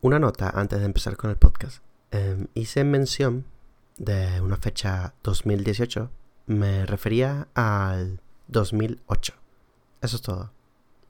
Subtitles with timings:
[0.00, 1.82] Una nota antes de empezar con el podcast.
[2.12, 3.44] Em, hice mención
[3.96, 6.08] de una fecha 2018.
[6.46, 9.34] Me refería al 2008.
[10.00, 10.52] Eso es todo.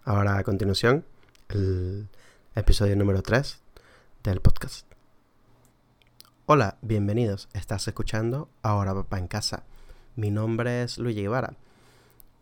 [0.05, 1.05] Ahora a continuación,
[1.51, 2.09] el
[2.55, 3.61] episodio número 3
[4.25, 4.87] del podcast.
[6.47, 7.51] Hola, bienvenidos.
[7.53, 9.65] Estás escuchando Ahora Papá en Casa.
[10.17, 11.57] Mi nombre es Luigi Guevara.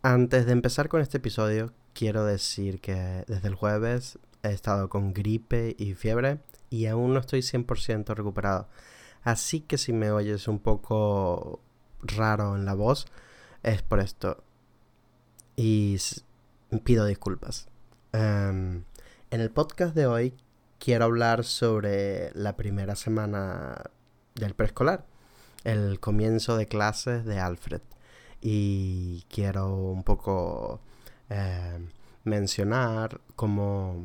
[0.01, 5.13] Antes de empezar con este episodio, quiero decir que desde el jueves he estado con
[5.13, 8.67] gripe y fiebre y aún no estoy 100% recuperado.
[9.23, 11.61] Así que si me oyes un poco
[12.01, 13.07] raro en la voz,
[13.63, 14.43] es por esto.
[15.55, 15.97] Y
[16.83, 17.67] pido disculpas.
[18.13, 18.83] Em,
[19.31, 20.33] en el podcast de hoy
[20.79, 23.91] quiero hablar sobre la primera semana
[24.35, 25.05] del preescolar,
[25.63, 27.81] el comienzo de clases de Alfred.
[28.41, 30.79] Y quiero un poco
[31.29, 31.89] em,
[32.27, 34.03] mencionar cómo,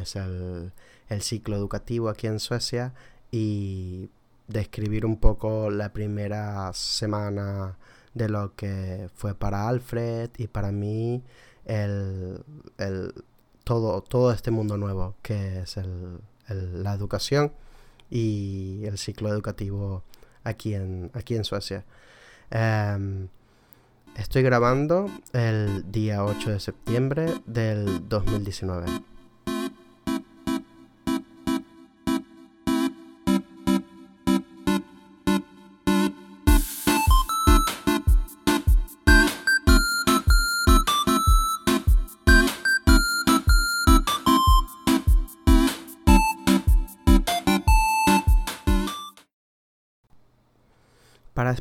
[0.00, 0.72] es el,
[1.20, 2.94] ciclo educativo aquí en Suecia
[3.30, 4.10] y
[4.48, 7.76] describir un poco la primera semana
[8.14, 11.22] de lo que fue para Alfred y para mí
[11.64, 12.42] el,
[13.64, 15.76] todo, todo este mundo nuevo que es
[16.48, 17.52] la educación
[18.10, 20.02] y el ciclo educativo
[20.44, 21.84] aquí en, aquí en Suecia.
[22.50, 23.28] Em,
[24.16, 28.86] Estoy grabando el día 8 de septiembre del 2019.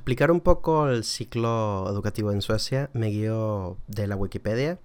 [0.09, 4.79] Explicar un poco el ciclo educativo en Suecia, me guío de la Wikipedia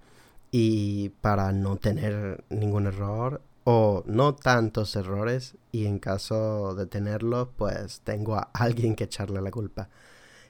[0.51, 7.47] y para no tener ningún error o no tantos errores y en caso de tenerlos,
[7.57, 9.89] pues tengo a alguien que echarle la culpa.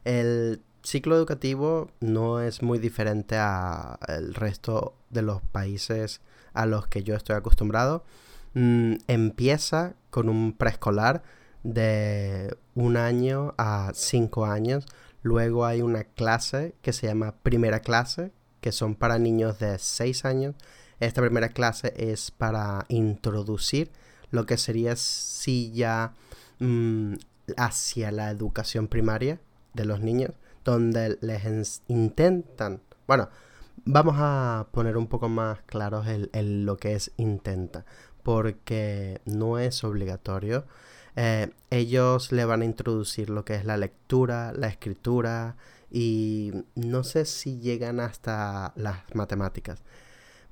[0.03, 6.19] El ciclo educativo no es muy diferente al resto de los países
[6.53, 8.03] a los que yo estoy acostumbrado.
[8.55, 11.23] Mm, empieza con un preescolar
[11.65, 14.85] de un año a cinco años.
[15.23, 18.31] Luego hay una clase que se llama primera clase,
[18.61, 20.55] que son para niños de seis años.
[20.99, 23.91] Esta primera clase es para introducir
[24.29, 26.13] lo que sería si ya
[26.59, 27.15] mm,
[27.57, 29.39] hacia la educación primaria
[29.73, 30.31] de los niños,
[30.63, 33.29] donde les intentan, bueno,
[33.85, 37.85] vamos a poner un poco más claros el, lo que es intenta,
[38.23, 40.65] porque no es obligatorio
[41.15, 45.55] eh, ellos le van a introducir lo que es la lectura, la escritura
[45.91, 49.81] y no sé si llegan hasta las matemáticas,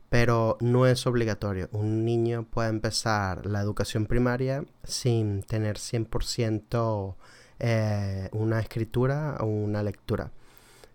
[0.09, 1.69] pero no es obligatorio.
[1.72, 7.16] Un niño puede empezar la educación primaria sin tener 100%
[7.59, 10.31] eh, una escritura o una lectura.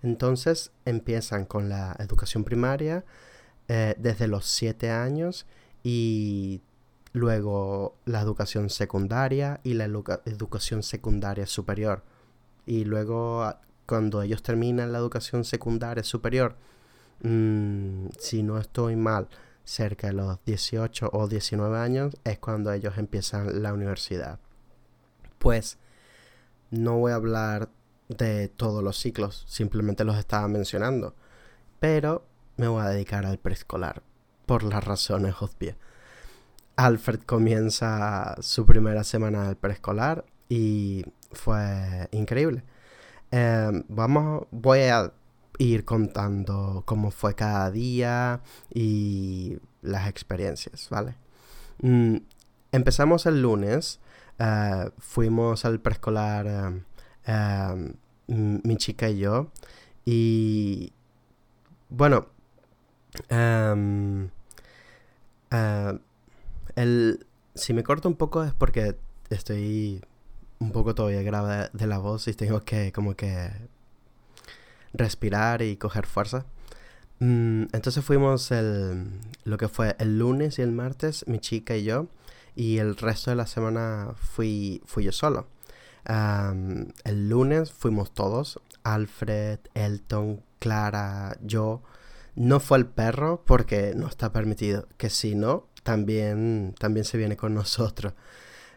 [0.02, 3.04] Entonces empiezan con la educación primaria
[3.68, 5.46] eh, desde los 7 años
[5.82, 6.60] y
[7.12, 12.02] luego la educación secundaria y la educación secundaria superior.
[12.66, 16.56] Y luego ah, cuando ellos terminan la educación secundaria superior,
[17.22, 19.28] mm, si no estoy mal,
[19.64, 24.38] cerca de los 18 o 19 años es cuando ellos empiezan la universidad.
[25.38, 25.78] Pues
[26.70, 27.70] no voy a hablar
[28.08, 31.14] de todos los ciclos, simplemente los estaba mencionando,
[31.80, 32.24] pero
[32.56, 34.02] me voy a dedicar al preescolar,
[34.46, 35.76] por las razones obvias.
[36.78, 42.62] Alfred comienza su primera semana del preescolar y fue increíble.
[43.32, 45.12] Em, vamos, voy a
[45.58, 51.16] ir contando cómo fue cada día y las experiencias, ¿vale?
[51.82, 52.18] Mm,
[52.70, 53.98] empezamos el lunes,
[54.38, 56.46] eh, fuimos al preescolar
[57.24, 57.94] em,
[58.28, 59.50] em, mi chica y yo
[60.04, 60.92] y
[61.88, 62.28] bueno,
[66.78, 68.96] el, si me corto un poco es porque
[69.30, 70.00] estoy
[70.60, 73.50] un poco todavía grave de la voz y tengo que como que
[74.92, 76.46] respirar y coger fuerza.
[77.20, 79.10] Mm, entonces fuimos el,
[79.44, 82.06] lo que fue el lunes y el martes, mi chica y yo,
[82.54, 85.48] y el resto de la semana fui, fui yo solo.
[86.06, 91.82] el lunes fuimos todos, Alfred, Elton, Clara, yo.
[92.36, 97.38] No fue el perro porque no está permitido, que si no, también, también se viene
[97.38, 98.12] con nosotros.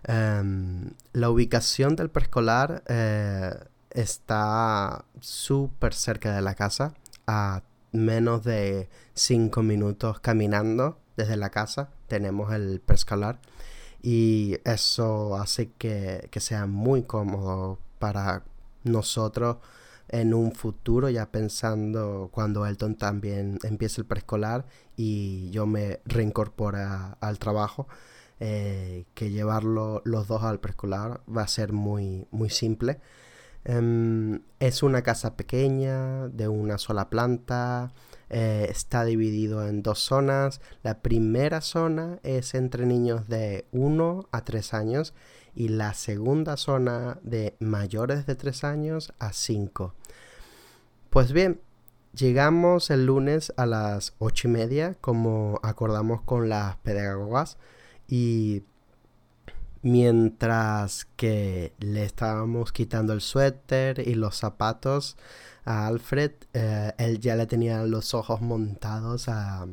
[0.03, 3.53] Em, la ubicación del preescolar eh,
[3.89, 6.93] está súper cerca de la casa,
[7.27, 13.41] a menos de 5 minutos caminando desde la casa tenemos el preescolar
[14.01, 18.43] y eso hace que, que sea muy cómodo para
[18.85, 19.57] nosotros
[20.09, 24.65] en un futuro, ya pensando cuando Elton también empiece el preescolar
[24.97, 26.79] y yo me reincorpore
[27.19, 27.87] al trabajo,
[28.39, 32.99] eh, que llevarlo los dos al preescolar va a ser muy, muy simple.
[33.63, 37.93] Em, es una casa pequeña, de una sola planta,
[38.29, 40.61] eh, está dividido en dos zonas.
[40.83, 45.13] La primera zona es entre niños de 1 a 3 años
[45.55, 49.93] y la segunda zona de mayores de 3 años a 5.
[51.09, 51.61] Pues bien,
[52.13, 57.57] llegamos el lunes a las 8 y media como acordamos con las pedagogas
[58.07, 58.63] y
[59.81, 65.17] mientras que le estábamos quitando el suéter y los zapatos
[65.65, 69.67] a Alfred, eh, él ya le tenía los ojos montados a,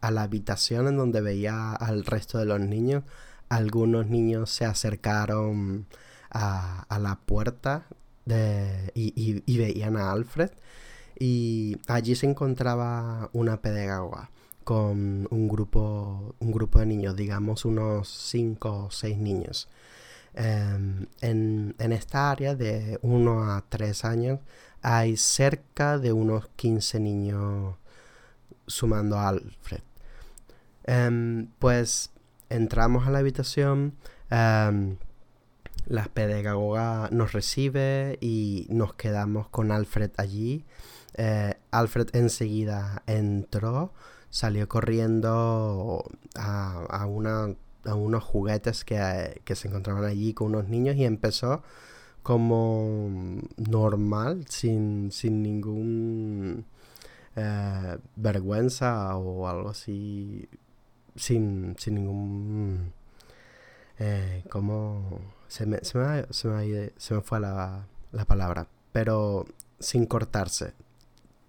[0.00, 3.04] la habitación en donde veía al resto de los niños.
[3.48, 5.86] Algunos niños se acercaron
[6.30, 7.86] a, la puerta
[8.94, 10.50] y, veían a Alfred.
[11.18, 14.30] Y allí se encontraba una pedagoga
[14.64, 19.68] con un grupo, un grupo de niños, digamos unos 5 o 6 niños.
[20.34, 24.40] Em, en, esta área de 1 a 3 años
[24.82, 27.76] hay cerca de unos 15 niños
[28.66, 29.80] sumando a Alfred.
[30.84, 32.10] Em, pues
[32.50, 33.94] entramos a la habitación,
[34.30, 34.96] em,
[35.86, 40.64] la pedagoga nos recibe y nos quedamos con Alfred allí.
[41.14, 43.92] Eh, Alfred enseguida entró
[44.30, 46.04] salió corriendo
[46.36, 47.54] a, una,
[47.84, 51.62] a unos juguetes que, se encontraban allí con unos niños y empezó
[52.22, 56.66] como normal, sin, sin ningún
[57.36, 60.48] eh, vergüenza o algo así,
[61.18, 62.92] sin, sin ningún...
[63.98, 64.44] Eh.
[65.48, 69.46] Se me, se, me, se, me, fue la, la palabra, pero
[69.78, 70.74] sin cortarse.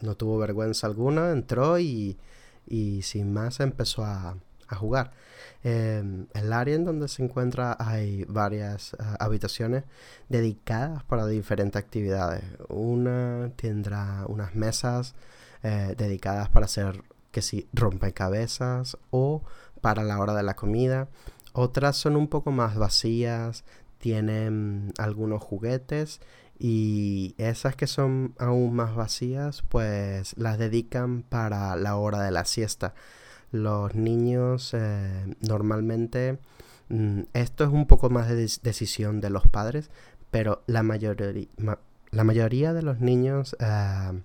[0.01, 2.17] No tuvo vergüenza alguna, entró y,
[2.65, 4.37] y sin más empezó a,
[4.77, 5.11] jugar.
[5.63, 9.83] Em, el área en donde se encuentra hay varias ah, habitaciones
[10.29, 12.43] dedicadas para diferentes actividades.
[12.69, 15.15] Una tendrá unas mesas
[15.63, 19.43] eh, dedicadas para hacer que si rompecabezas o
[19.81, 21.07] para la hora de la comida.
[21.53, 23.63] Otras son un poco más vacías,
[23.97, 26.21] tienen algunos juguetes
[26.57, 32.45] y esas que son aún más vacías, pues las dedican para la hora de la
[32.45, 32.93] siesta.
[33.51, 36.37] Los niños eh, normalmente,
[36.89, 39.89] mm, esto es un poco más de decisión de los padres,
[40.31, 41.47] pero la mayoría,
[42.11, 44.21] la mayoría de los niños eh,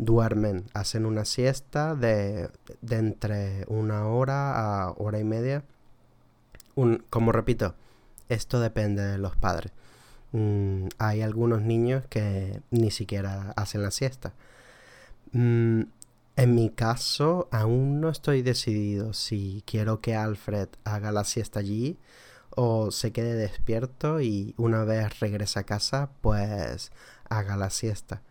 [0.00, 2.50] duermen, hacen una siesta de,
[2.80, 5.64] de, entre una hora a hora y media.
[6.74, 7.74] Un, como repito,
[8.28, 9.72] esto depende de los padres.
[10.32, 14.32] Mm, hay algunos niños que ni siquiera hacen la siesta.
[15.32, 15.82] Mm,
[16.36, 21.98] en mi caso, aún no estoy decidido si quiero que Alfred haga la siesta allí
[22.50, 26.92] o se quede despierto y una vez regrese a casa, pues
[27.28, 28.22] haga la siesta.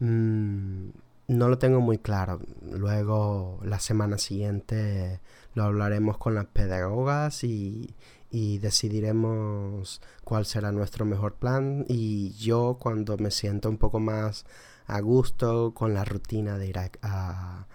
[0.00, 0.90] Mm,
[1.28, 2.40] no lo tengo muy claro.
[2.62, 5.20] Luego, la semana siguiente,
[5.54, 7.94] lo hablaremos con las pedagogas y,
[8.30, 14.44] y decidiremos cuál será nuestro mejor plan y yo cuando me siento un poco más
[14.86, 17.66] a gusto con la rutina de ir a,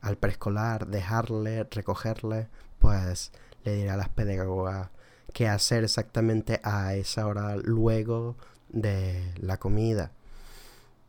[0.00, 3.32] al preescolar, dejarle, recogerle, pues
[3.64, 4.90] le diré a las pedagogas
[5.32, 8.36] qué hacer exactamente a esa hora luego
[8.68, 10.12] de la comida.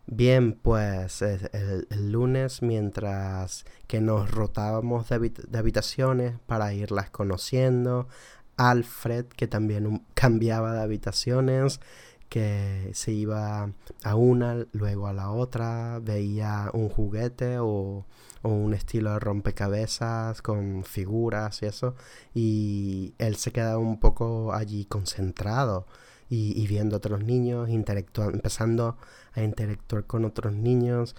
[0.09, 8.07] Bien, pues el, lunes, mientras que nos rotábamos de, habitaciones para irlas conociendo,
[8.55, 11.81] Alfred, que también cambiaba de habitaciones,
[12.29, 13.69] que se iba
[14.03, 18.05] a una, luego a la otra, veía un juguete o,
[18.43, 21.95] un estilo de rompecabezas con figuras y eso,
[22.33, 25.85] y él se quedaba un poco allí concentrado
[26.29, 28.97] y, viendo a otros niños, empezando
[29.33, 31.15] a interactuar con otros niños.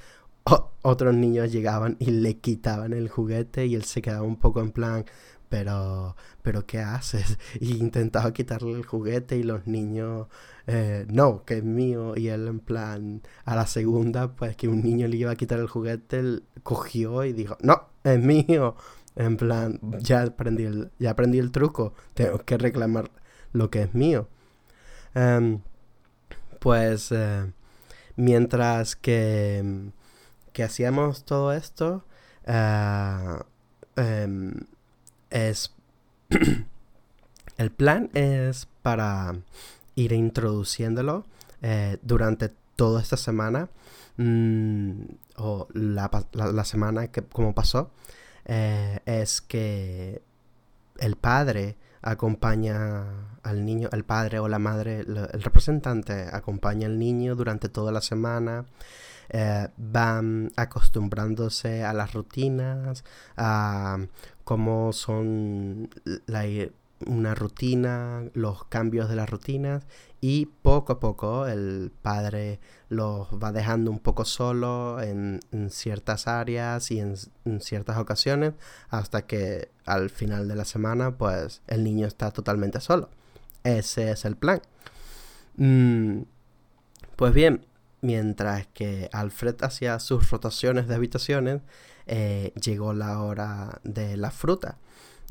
[0.82, 4.70] otros niños llegaban y le quitaban el juguete y él se quedaba un poco en
[4.72, 5.04] plan,
[5.48, 7.38] pero, pero ¿qué haces?
[7.60, 10.28] Y intentaba quitarle el juguete y los niños,
[10.66, 12.14] eh, no, que es mío.
[12.16, 15.58] Y él en plan, a la segunda, pues que un niño le iba a quitar
[15.60, 18.76] el juguete, él cogió y dijo, no, es mío.
[19.16, 23.10] En plan, ya aprendí el, ya aprendí el truco, tengo que reclamar
[23.52, 24.28] lo que es mío.
[25.14, 25.60] Em,
[26.60, 27.52] pues eh,
[28.16, 29.90] mientras que,
[30.52, 32.04] que hacíamos todo esto,
[32.46, 33.42] uh,
[35.30, 35.74] es
[37.58, 39.34] El plan es para
[39.96, 41.26] ir introduciéndolo
[41.60, 43.68] eh, durante toda esta semana
[44.16, 45.02] mm,
[45.38, 47.90] o la, semana que como pasó
[48.44, 50.22] eh, es que
[50.98, 53.04] el padre acompaña
[53.42, 58.00] al niño, el padre o la madre, el representante acompaña al niño durante toda la
[58.00, 58.66] semana.
[59.30, 63.04] Eh, van acostumbrándose a las rutinas,
[63.36, 63.98] a
[64.44, 65.90] cómo son
[66.26, 66.44] la,
[67.06, 69.86] una rutina, los cambios de las rutinas
[70.20, 75.40] y poco a poco el padre los va dejando un poco solo en,
[75.70, 77.16] ciertas áreas y en,
[77.60, 78.54] ciertas ocasiones
[78.88, 83.10] hasta que al final de la semana pues el niño está totalmente solo.
[83.64, 84.60] Ese es el plan.
[85.56, 86.22] Mm,
[87.16, 87.66] pues bien,
[88.00, 91.62] mientras que Alfred hacía sus rotaciones de habitaciones,
[92.06, 94.78] eh, llegó la hora de la fruta.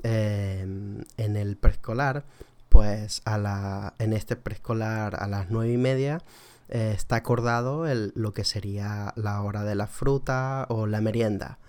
[0.04, 2.26] Em, en el preescolar,
[2.70, 6.22] pues a la, en este preescolar a las nueve y media
[6.70, 11.60] eh, está acordado el, lo que sería la hora de la fruta o la merienda.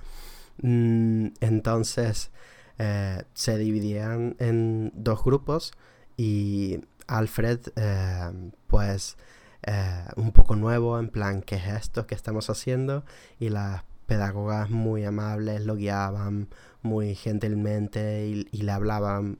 [0.62, 2.30] Mm, entonces
[2.78, 5.72] eh, se dividían en dos grupos
[6.16, 9.16] y Alfred, em, pues
[9.62, 13.04] eh, un poco nuevo, en plan, ¿qué es esto que estamos haciendo?
[13.40, 16.48] Y las pedagogas muy amables lo guiaban
[16.82, 19.38] muy gentilmente y, le hablaban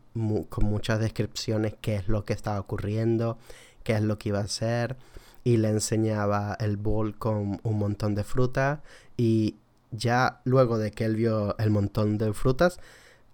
[0.50, 3.38] con muchas descripciones qué es lo que estaba ocurriendo,
[3.82, 4.96] qué es lo que iba a hacer
[5.42, 8.82] y le enseñaba el bol con un montón de fruta
[9.16, 9.56] y
[9.90, 12.78] ya luego de que él vio el montón de frutas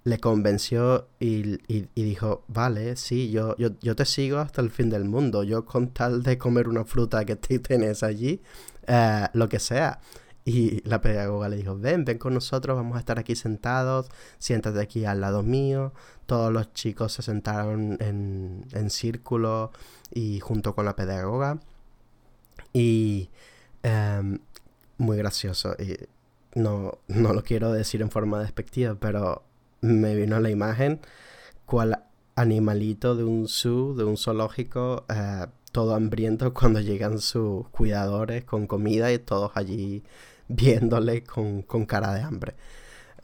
[0.05, 1.59] le convenció y,
[1.95, 5.89] dijo, vale, sí, yo, yo, yo, te sigo hasta el fin del mundo, yo con
[5.89, 8.41] tal de comer una fruta que tienes allí,
[8.87, 9.99] eh, lo que sea.
[10.45, 14.09] Y la pedagoga le dijo, ven, ven con nosotros, vamos a estar aquí sentados,
[14.39, 15.93] siéntate aquí al lado mío.
[16.27, 19.73] Todos los chicos se sentaron en, en círculo
[20.13, 21.61] y junto con la pedagoga.
[22.75, 23.31] Y
[23.83, 24.39] em,
[24.99, 25.75] muy gracioso.
[25.79, 25.97] Y
[26.55, 29.45] no, no lo quiero decir en forma despectiva, pero
[29.81, 31.01] me vino la imagen
[31.67, 32.05] cual
[32.37, 38.67] animalito de un zoo, de un zoológico, eh, todo hambriento cuando llegan sus cuidadores con
[38.67, 40.03] comida y todos allí
[40.49, 42.55] viéndole con, cara de hambre.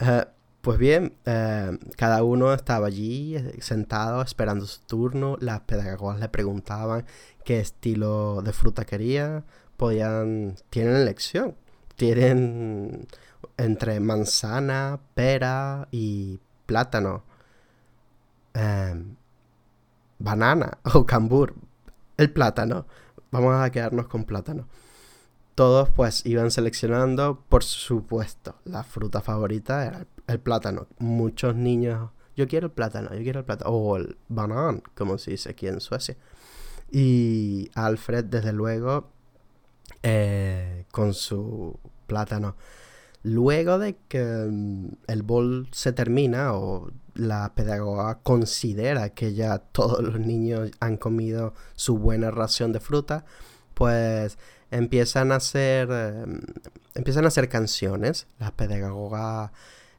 [0.00, 0.24] Eh,
[0.60, 5.36] pues bien, eh, cada uno estaba allí eh, sentado esperando su turno.
[5.40, 7.06] Las pedagogas le preguntaban
[7.44, 9.44] qué estilo de fruta quería.
[9.76, 11.56] Podían, tienen elección.
[11.96, 13.06] Tienen
[13.56, 17.24] entre manzana, pera y plátano.
[20.18, 21.54] banana o cambur.
[22.16, 22.86] El plátano.
[23.30, 24.66] Vamos a quedarnos con plátano
[25.60, 30.86] todos pues iban seleccionando, por supuesto, la fruta favorita era el, plátano.
[30.98, 35.32] Muchos niños, yo quiero el plátano, yo quiero el plátano, o el banán, como se
[35.32, 36.16] dice aquí en Suecia.
[36.90, 39.10] Y Alfred, desde luego,
[40.02, 42.56] eh, con su plátano.
[43.22, 50.02] Luego de que mm, el bol se termina o la pedagoga considera que ya todos
[50.02, 53.26] los niños han comido su buena ración de fruta,
[53.74, 54.38] pues
[54.70, 56.40] empiezan a hacer, em,
[56.94, 58.26] empiezan a hacer canciones.
[58.38, 59.50] Las pedagogas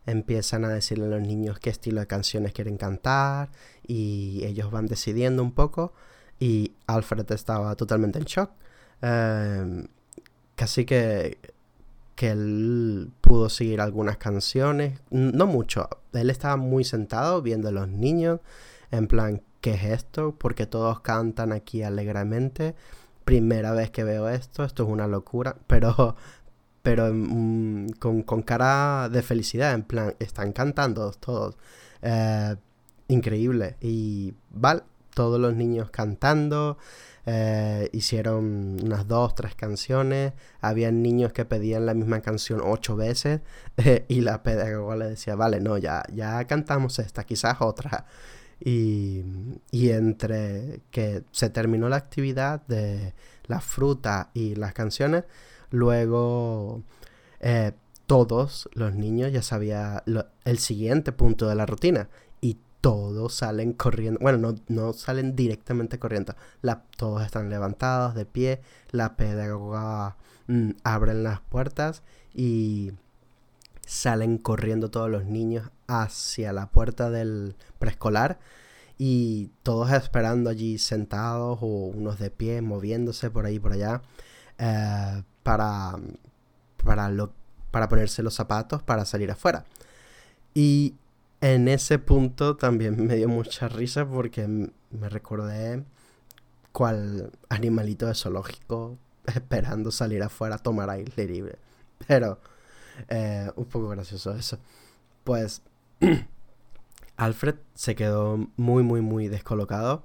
[0.05, 3.49] empiezan a decirle a los niños qué estilo de canciones quieren cantar
[3.85, 5.93] y ellos van decidiendo un poco
[6.39, 8.51] y Alfred estaba totalmente en shock.
[9.01, 9.87] Em,
[10.55, 11.37] casi que,
[12.15, 15.89] que él pudo seguir algunas canciones, no mucho.
[16.13, 18.39] Él estaba muy sentado viendo a los niños
[18.91, 20.35] en plan, ¿qué es esto?
[20.37, 22.75] Porque todos cantan aquí alegremente
[23.31, 26.17] primera vez que veo esto, esto es una locura, pero,
[26.81, 31.55] pero mm, con, cara de felicidad, en plan, están cantando todos.
[32.01, 32.55] Eh,
[33.07, 33.77] increíble.
[33.79, 34.81] Y vale,
[35.13, 36.77] todos los niños cantando.
[37.25, 40.33] Eh, hicieron unas dos, tres canciones.
[40.59, 43.39] Había niños que pedían la misma canción ocho veces.
[44.09, 48.07] y la pedagoga le decía, vale, no, ya, ya cantamos esta, quizás otra.
[48.63, 49.24] Y,
[49.72, 53.13] entre que se terminó la actividad de
[53.48, 55.24] la fruta y las canciones,
[55.72, 56.84] luego
[57.39, 57.72] eh,
[58.06, 60.01] todos los niños ya sabían
[60.46, 66.36] el siguiente punto de la rutina y todos salen corriendo, bueno, no, salen directamente corriendo,
[66.62, 72.03] la, todos están levantados de pie, la pedagoga mm, abren las puertas
[72.34, 72.91] y
[73.91, 78.39] salen corriendo todos los niños hacia la puerta del preescolar
[78.98, 84.01] y todos esperando allí sentados o unos de pie moviéndose por ahí por allá
[84.60, 86.00] eh, para,
[86.86, 87.33] para, lo,
[87.69, 89.65] para ponerse los zapatos para salir afuera.
[90.53, 90.95] Y
[91.41, 95.83] en ese punto también me dio mucha risa porque me recordé
[96.71, 101.60] cual animalito de zoológico esperando salir afuera a tomar aire libre.
[102.07, 102.39] Pero
[103.10, 104.60] eh, un poco gracioso eso.
[105.24, 105.62] Pues
[107.17, 110.03] Alfred se quedó muy, muy, muy descolocado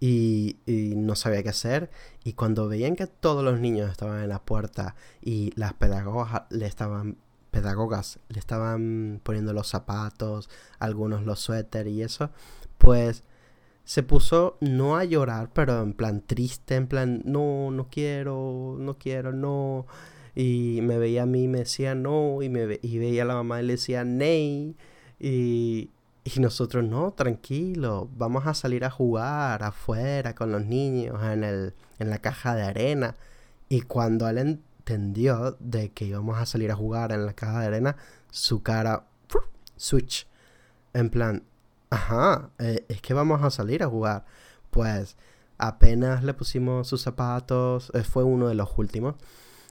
[0.00, 1.90] y, no sabía qué hacer.
[2.24, 6.66] Y cuando veían que todos los niños estaban en la puerta y las pedagogas le
[6.66, 7.16] estaban
[7.50, 12.30] pedagogas le estaban poniendo los zapatos, algunos los suéteres y eso,
[12.78, 13.24] pues
[13.84, 18.98] se puso no a llorar, pero en plan triste, en plan, no, no quiero, no
[18.98, 19.86] quiero, no.
[20.34, 23.60] Y me veía a mí y me decía no, y, me veía a la mamá
[23.60, 24.76] y le decía ney.
[25.18, 25.90] Y,
[26.24, 31.74] y nosotros, no, tranquilo, vamos a salir a jugar afuera con los niños en, el,
[31.98, 33.16] en la caja de arena.
[33.68, 37.66] Y cuando él entendió de que íbamos a salir a jugar en la caja de
[37.66, 37.96] arena,
[38.30, 39.06] su cara,
[39.76, 40.26] switch.
[40.92, 41.44] En plan,
[41.90, 44.24] Ajá, eh, es que vamos a salir a jugar.
[44.70, 45.16] Pues
[45.58, 49.16] apenas le pusimos sus zapatos, eh, fue uno de los últimos.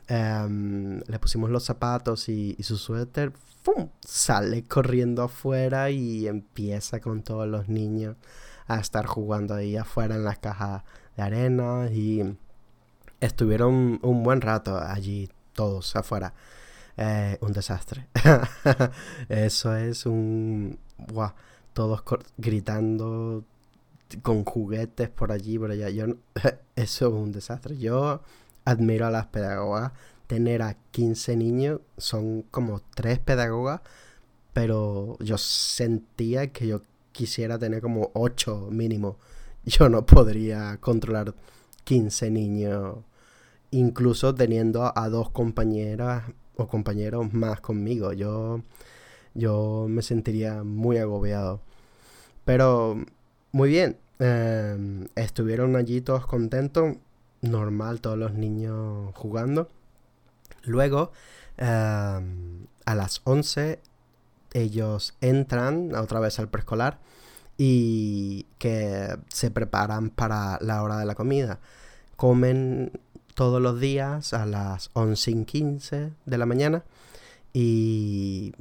[0.09, 3.89] Em, le pusimos los zapatos y, su suéter, ¡fum!
[4.01, 8.15] sale corriendo afuera y empieza con todos los niños
[8.67, 10.83] a estar jugando ahí afuera en las cajas
[11.15, 12.23] de arena y
[13.19, 16.33] estuvieron un buen rato allí todos afuera.
[16.97, 18.07] Eh, un desastre.
[19.29, 20.79] Eso es un
[21.73, 22.03] todos
[22.37, 23.43] gritando
[24.23, 25.89] con juguetes por allí, por allá.
[25.89, 26.05] Yo,
[26.75, 27.77] eso es un desastre.
[27.77, 28.21] Yo
[28.65, 29.91] admiro a las pedagogas.
[30.27, 33.81] Tener a 15 niños, son como tres pedagogas,
[34.53, 39.17] pero yo sentía que yo quisiera tener como 8 mínimo.
[39.65, 41.35] Yo no podría controlar
[41.83, 42.97] 15 niños,
[43.71, 46.23] incluso teniendo a dos compañeras
[46.55, 48.13] o compañeros más conmigo.
[48.13, 48.61] Yo,
[49.33, 51.61] yo me sentiría muy agobiado.
[52.45, 52.97] Pero
[53.51, 56.97] muy bien, em, estuvieron allí todos contentos,
[57.41, 59.69] normal, todos los niños jugando.
[60.63, 61.11] Luego,
[61.57, 63.79] em, a las 11,
[64.53, 66.99] ellos entran otra vez al preescolar
[67.57, 71.59] y que se preparan para la hora de la comida.
[72.15, 72.91] Comen
[73.35, 76.83] todos los días a las 11 y 15 de la mañana
[77.53, 78.53] y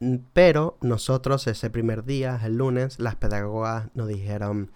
[0.00, 4.70] Mm, pero nosotros ese primer día, el lunes, las pedagogas nos dijeron,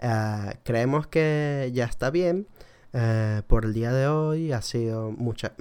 [0.00, 2.46] ah, creemos que ya está bien,
[2.92, 5.52] eh, por el día de hoy ha sido mucha,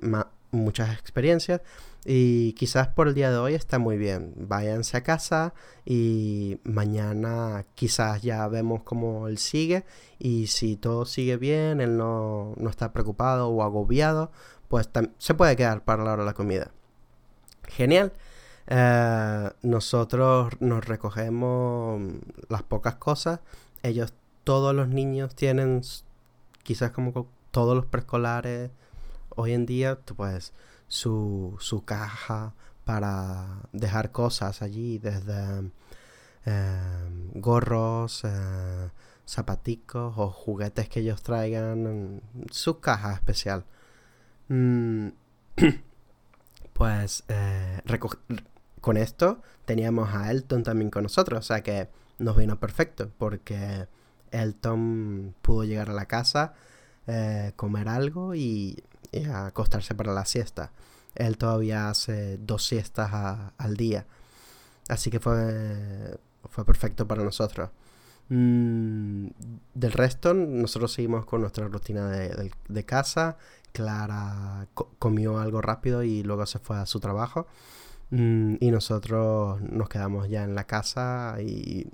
[0.51, 1.61] muchas experiencias
[2.05, 4.33] y quizás por el día de hoy está muy bien.
[4.37, 5.53] Váyanse a casa
[5.85, 9.85] y mañana quizás ya vemos cómo él sigue
[10.19, 14.31] y si todo sigue bien, él no, no está preocupado o agobiado,
[14.67, 16.71] pues se puede quedar para la hora de la comida.
[17.67, 18.13] Genial.
[18.67, 22.01] Eh, nosotros nos recogemos
[22.49, 23.39] las pocas cosas.
[23.83, 24.13] Ellos,
[24.43, 25.81] todos los niños tienen,
[26.67, 28.71] quizás como todos los preescolares
[29.30, 30.51] hoy en día, pues
[30.89, 35.71] su, su caja para dejar cosas allí, desde
[36.45, 38.89] eh, gorros, eh,
[39.25, 43.63] zapaticos o juguetes que ellos traigan, su caja especial.
[44.49, 45.08] Mm,
[46.73, 47.82] pues eh,
[48.82, 51.88] con esto teníamos a Elton también con nosotros, o sea que
[52.19, 53.88] nos vino perfecto porque
[54.31, 56.53] Elton pudo llegar a la casa,
[57.07, 58.83] eh, comer algo y,
[59.33, 60.71] acostarse para la siesta.
[61.15, 63.11] Él todavía hace dos siestas
[63.57, 64.05] al día,
[64.89, 67.69] así que fue, fue perfecto para nosotros.
[68.29, 69.27] Mm,
[69.73, 73.37] del resto, nosotros seguimos con nuestra rutina de, casa.
[73.71, 74.67] Clara
[74.99, 77.47] comió algo rápido y luego se fue a su trabajo.
[78.11, 81.87] Mm, y nosotros nos quedamos ya en la casa y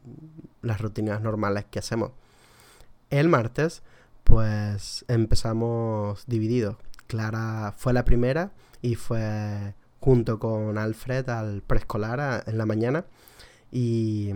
[0.62, 2.12] las rutinas normales que hacemos.
[3.14, 3.84] El martes,
[4.24, 6.78] pues empezamos divididos.
[7.06, 13.06] Clara fue la primera y fue junto con Alfred al preescolar en la mañana
[13.72, 14.34] y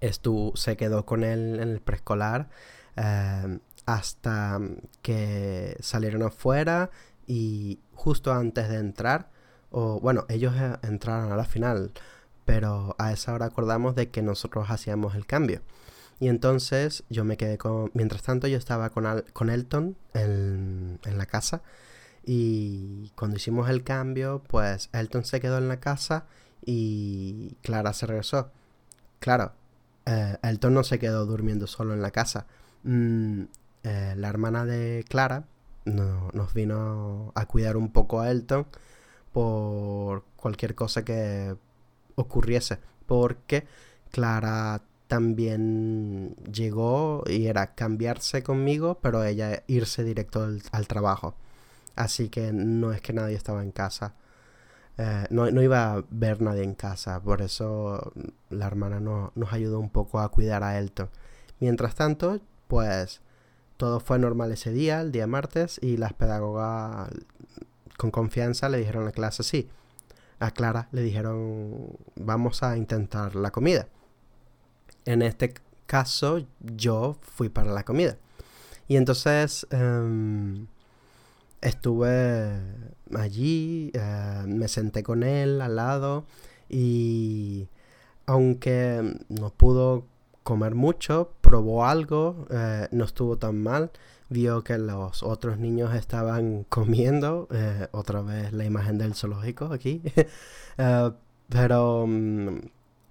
[0.00, 2.50] estuvo, se quedó con él en el preescolar
[2.96, 4.58] eh, hasta
[5.00, 6.90] que salieron afuera
[7.28, 9.30] y justo antes de entrar
[9.70, 11.92] o bueno, ellos eh, entraron a la final,
[12.44, 15.60] pero a esa hora acordamos de que nosotros hacíamos el cambio.
[16.22, 17.90] Y entonces yo me quedé con...
[17.94, 21.62] Mientras tanto yo estaba con, con Elton en, en, la casa
[22.24, 26.26] y cuando hicimos el cambio, pues Elton se quedó en la casa
[26.64, 28.52] y Clara se regresó.
[29.18, 29.50] Claro,
[30.06, 32.46] eh, Elton no se quedó durmiendo solo en la casa.
[32.84, 33.42] Mm,
[33.82, 35.48] eh, la hermana de Clara
[35.86, 38.68] nos vino a cuidar un poco a Elton
[39.32, 41.56] por cualquier cosa que
[42.14, 42.78] ocurriese.
[43.06, 43.66] porque
[44.12, 44.82] Clara
[45.12, 51.34] también llegó y era cambiarse conmigo, pero ella irse directo al, trabajo.
[51.96, 54.14] Así que no es que nadie estaba en casa.
[54.96, 58.14] Eh, no, iba a ver nadie en casa, por eso
[58.48, 61.10] la hermana no, nos ayudó un poco a cuidar a Elton.
[61.60, 63.20] Mientras tanto, pues
[63.76, 67.10] todo fue normal ese día, el día martes, y las pedagogas
[67.98, 69.68] con confianza le dijeron a la clase sí.
[70.38, 73.88] A Clara le dijeron vamos a intentar la comida.
[75.04, 75.54] En este
[75.86, 78.16] caso yo fui para la comida.
[78.88, 80.66] Y entonces em,
[81.60, 82.60] estuve
[83.14, 86.24] allí, eh, me senté con él al lado
[86.68, 87.68] y
[88.26, 90.06] aunque no pudo
[90.42, 93.90] comer mucho, probó algo, eh, no estuvo tan mal,
[94.28, 100.02] vio que los otros niños estaban comiendo, eh, otra vez la imagen del zoológico aquí,
[101.48, 102.60] pero mm,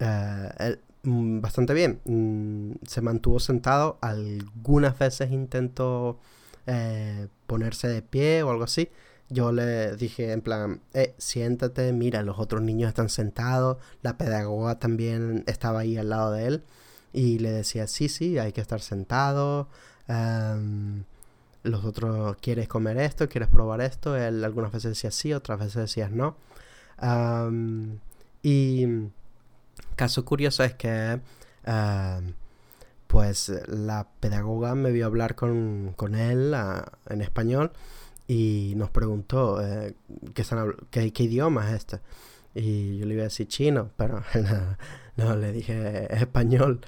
[0.02, 0.74] Mm,
[1.04, 2.00] bastante bien.
[2.04, 3.98] Mm, se mantuvo sentado.
[4.00, 6.18] Algunas veces intentó
[6.66, 8.88] eh, ponerse de pie o algo así.
[9.28, 13.78] Yo le dije en plan, eh, siéntate, mira, los otros niños están sentados.
[14.02, 16.64] La pedagoga también estaba ahí al lado de él.
[17.12, 19.68] Y le decía, sí, sí, hay que estar sentado.
[20.08, 21.04] Em,
[21.62, 23.28] los otros, ¿quieres comer esto?
[23.28, 24.16] ¿Quieres probar esto?
[24.16, 26.36] Él algunas veces decía sí, otras veces decía no.
[28.42, 28.86] y
[29.96, 31.20] Caso curioso es que
[31.64, 32.34] em,
[33.06, 37.72] pues la pedagoga me vio hablar con, él ah, en español
[38.26, 39.94] y nos preguntó eh,
[40.90, 42.00] ¿qué, ¿qué, idioma es este.
[42.54, 44.22] Y yo le iba a decir chino, pero
[45.16, 46.80] no, le dije español.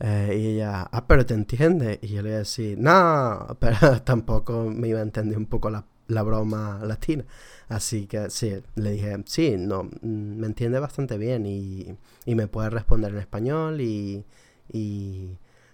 [0.00, 1.98] Eh, y ella, ah, pero te entiende.
[2.02, 5.70] Y yo le iba a decir, no, pero tampoco me iba a entender un poco
[5.70, 7.24] la, la broma latina.
[7.68, 12.70] Así que sí, le dije, sí, no, mm, me entiende bastante bien y, me puede
[12.70, 14.24] responder en español y,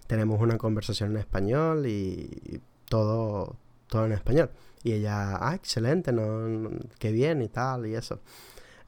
[0.07, 3.55] tenemos una conversación en español y, todo,
[3.87, 4.49] todo en español.
[4.83, 8.19] Y ella, ah, excelente, no, qué bien y tal y eso.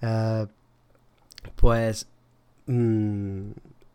[0.01, 0.47] Eh,
[1.55, 2.07] pues
[2.67, 3.51] mm,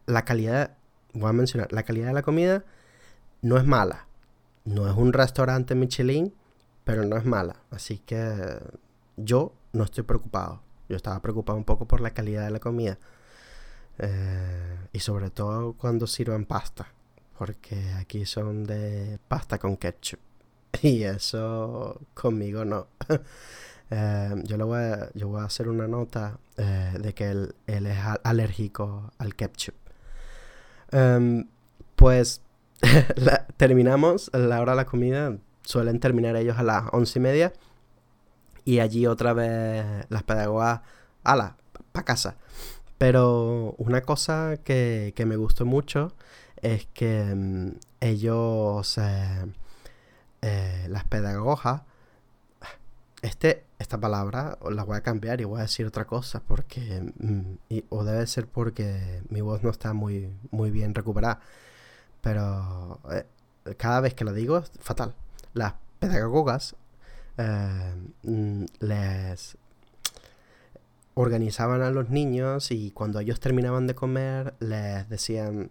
[0.06, 0.76] la calidad,
[1.12, 2.64] voy a mencionar, la calidad de la comida
[3.42, 4.06] no es mala.
[4.64, 6.34] No es un restaurante Michelin,
[6.86, 7.56] pero no es mala.
[7.72, 8.60] Así que
[9.16, 10.62] yo no estoy preocupado.
[10.88, 12.96] Yo estaba preocupado un poco por la calidad de la comida.
[13.98, 16.86] Eh, y sobre todo cuando sirven pasta.
[17.36, 20.20] Porque aquí son de pasta con ketchup.
[20.82, 22.86] Y eso conmigo no.
[23.88, 27.98] Eh, yo, voy a, yo voy a hacer una nota eh, de que él, es
[28.24, 29.76] alérgico al ketchup.
[30.90, 31.46] Em,
[31.94, 32.42] pues
[33.56, 35.38] terminamos la hora de la comida.
[35.66, 37.52] Suelen terminar ellos a las once y media
[38.64, 40.80] y allí otra vez las pedagogas,
[41.24, 41.56] ala,
[41.92, 42.36] pa' casa.
[42.98, 46.12] Pero una cosa que, me gustó mucho
[46.62, 49.46] es que mm, ellos, eh,
[50.42, 51.82] eh, las pedagogas,
[53.22, 57.78] este, esta palabra la voy a cambiar y voy a decir otra cosa porque, mm,
[57.90, 61.40] o debe ser porque mi voz no está muy, muy bien recuperada.
[62.20, 63.26] Pero eh,
[63.76, 65.14] cada vez que lo digo es fatal.
[65.56, 66.76] Las pedagogas
[67.38, 69.56] eh, mm, les
[71.14, 75.70] organizaban a los niños y cuando ellos terminaban de comer les decían,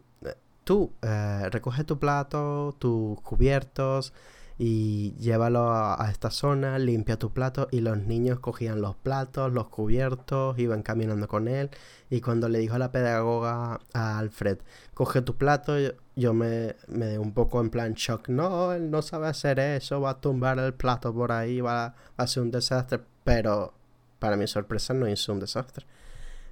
[0.64, 4.12] tú eh, recoge tu plato, tus cubiertos
[4.58, 9.68] y llévalo a, esta zona, limpia tu plato y los niños cogían los platos, los
[9.68, 11.70] cubiertos, iban caminando con él
[12.10, 14.60] y cuando le dijo a la pedagoga a Alfred,
[14.94, 15.74] coge tu plato,
[16.16, 20.00] yo, me, me di un poco en plan shock, no, él no sabe hacer eso,
[20.02, 23.74] va a tumbar el plato por ahí, va a hacer un desastre, pero
[24.20, 25.86] para mi sorpresa no hizo un desastre.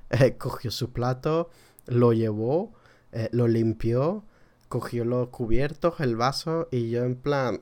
[0.09, 1.49] Eh, cogió su plato,
[1.87, 2.73] lo llevó,
[3.11, 4.23] eh, lo limpió,
[4.69, 7.61] cogió los cubiertos, el vaso y yo en plan.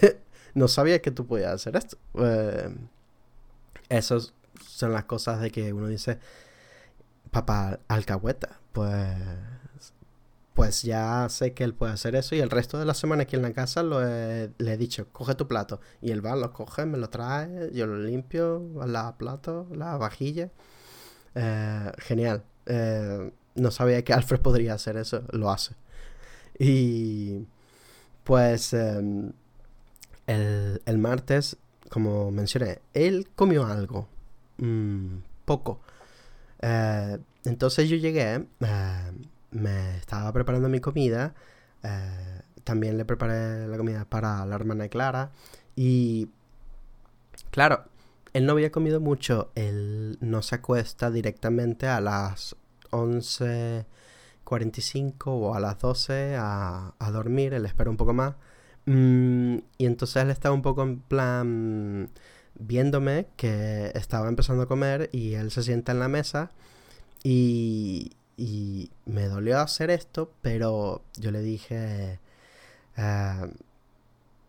[0.54, 1.96] no sabía que tú podías hacer esto.
[2.14, 2.74] Eh,
[3.88, 4.34] esas
[4.66, 6.18] son las cosas de que uno dice,
[7.30, 9.16] papá, alcahueta, pues
[10.54, 13.36] pues ya sé que él puede hacer eso y el resto de la semana aquí
[13.36, 16.86] en la casa lo le he dicho, coge tu plato y él va, lo coge,
[16.86, 20.50] me lo trae, yo lo limpio, la plato, la vajilla.
[21.34, 22.44] Eh, genial.
[22.66, 25.74] Eh, no sabía que Alfred podría hacer eso, lo hace.
[26.58, 27.46] Y
[28.24, 29.32] pues em,
[30.26, 31.56] el, martes,
[31.88, 34.08] como mencioné, él comió algo,
[34.58, 35.80] mm, poco.
[36.60, 38.46] Eh, entonces yo llegué
[39.50, 41.34] me estaba preparando mi comida.
[41.82, 45.32] Eh, también le preparé la comida para la hermana Clara.
[45.74, 46.28] Y
[47.50, 47.84] claro,
[48.32, 52.56] él no había comido mucho, él no se acuesta directamente a las
[52.90, 58.34] 11.45 o a las 12 a, a dormir, él espera un poco más.
[58.86, 62.10] Mm, y entonces él estaba un poco en plan
[62.58, 66.50] viéndome que estaba empezando a comer y él se sienta en la mesa
[67.24, 72.20] y, y me dolió hacer esto, pero yo le dije...
[72.96, 73.50] Eh,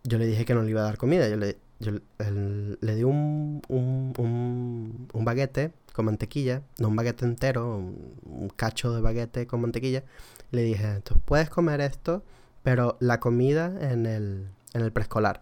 [0.08, 1.28] yo le dije que no le iba a dar comida.
[1.28, 7.26] Yo le, yo, le di un, un, un, un, baguete con mantequilla, no un baguete
[7.26, 10.04] entero, un, cacho de baguete con mantequilla.
[10.52, 12.23] Le dije, tú puedes comer esto,
[12.67, 15.41] pero la comida en el, en el preescolar.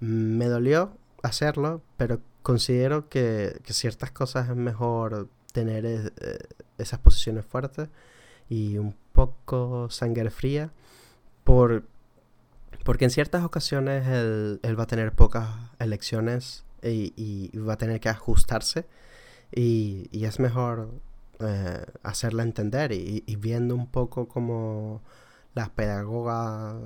[0.00, 6.08] Me dolió hacerlo, pero considero que, que ciertas cosas es mejor tener eh,
[6.78, 7.90] esas posiciones fuertes
[8.48, 10.72] y un poco sangre fría
[11.44, 11.84] por
[12.82, 18.08] porque en ciertas ocasiones él, va a tener pocas elecciones y, va a tener que
[18.08, 18.86] ajustarse.
[19.54, 20.88] Y, es mejor
[21.40, 25.02] eh, hacerla entender y, viendo un poco como
[25.56, 26.76] las pedagogas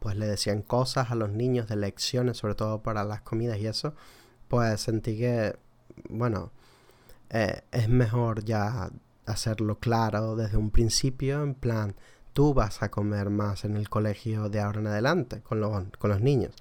[0.00, 3.66] pues le decían cosas a los niños de lecciones, sobre todo para las comidas y
[3.66, 3.94] eso,
[4.48, 5.56] pues sentí que,
[6.08, 6.50] bueno,
[7.30, 8.90] eh, es mejor ya
[9.26, 11.96] hacerlo claro desde un principio, en plan,
[12.32, 16.20] tú vas a comer más en el colegio de ahora en adelante con, con los
[16.20, 16.54] niños.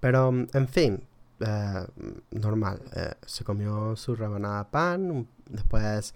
[0.00, 1.04] Pero, en fin,
[1.40, 1.86] eh,
[2.30, 2.82] normal.
[2.94, 6.14] Eh, se comió su rebanada de pan, después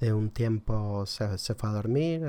[0.00, 2.22] de un tiempo se, fue a dormir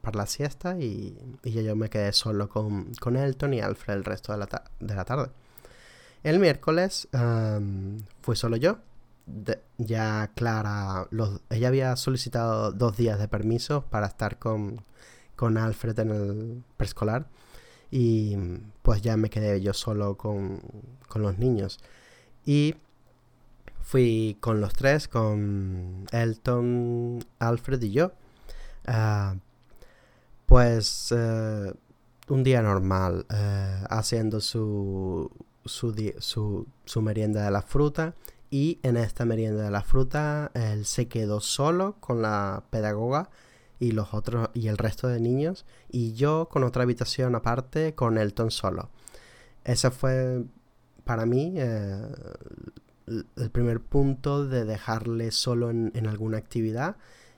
[0.00, 4.32] para la siesta y, yo me quedé solo con, con, Elton y Alfred el resto
[4.32, 5.30] de la, de la tarde.
[6.22, 8.78] El miércoles um, fui solo yo.
[9.78, 14.82] ya Clara, los, ella había solicitado dos días de permiso para estar con,
[15.36, 17.26] con Alfred en el preescolar
[17.90, 18.36] y
[18.82, 20.60] pues ya me quedé yo solo con,
[21.14, 21.78] los niños.
[22.44, 22.74] Y
[23.84, 28.12] fui con los tres, con Elton, Alfred y yo.
[28.86, 29.36] Ah,
[30.46, 31.72] pues eh,
[32.28, 35.30] un día normal, eh, haciendo su,
[35.64, 38.14] su, su, merienda de la fruta.
[38.50, 43.30] Y en esta merienda de la fruta, él se quedó solo con la pedagoga
[43.80, 48.16] y los otros y el resto de niños y yo con otra habitación aparte con
[48.16, 48.90] Elton solo.
[49.64, 50.44] Ese fue
[51.04, 52.00] para mí eh,
[53.06, 56.96] el primer punto de dejarle solo en, alguna actividad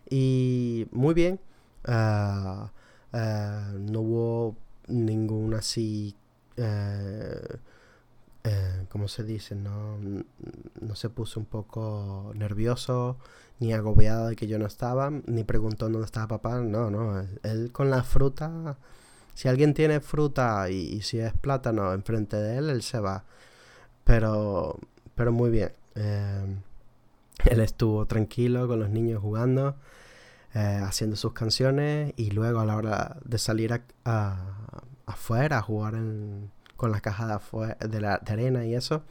[0.09, 1.40] y muy bien.
[1.88, 2.66] Eh,
[3.12, 4.57] no hubo
[4.88, 6.14] ningún así
[8.88, 9.55] ¿cómo se dice?
[9.55, 9.98] No,
[10.81, 13.18] no se puso un poco nervioso
[13.59, 17.72] ni agobiado de que yo no estaba, ni preguntó dónde estaba papá, no, no, él,
[17.72, 18.76] con la fruta,
[19.35, 23.24] si alguien tiene fruta y, si es plátano enfrente de él, él se va,
[24.05, 24.79] pero,
[25.16, 26.46] pero muy bien, eh,
[27.46, 29.74] él estuvo tranquilo con los niños jugando,
[30.55, 34.37] eh, haciendo sus canciones y luego a la hora de salir a,
[35.07, 35.94] afuera a jugar
[36.76, 37.40] con la caja
[37.81, 39.02] de, la, arena y eso,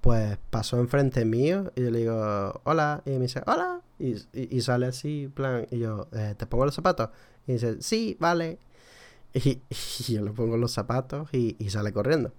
[0.00, 4.86] pues pasó enfrente mío y yo le digo, hola, y me dice, hola, y, sale
[4.86, 7.10] así, plan, y yo, eh, ¿te pongo los zapatos?
[7.46, 8.58] Y dice, sí, vale.
[9.34, 9.60] Y,
[10.08, 12.32] yo le pongo los zapatos y, sale corriendo.